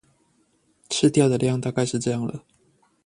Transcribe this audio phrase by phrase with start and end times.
[0.89, 2.43] 吃掉的量大概是這樣了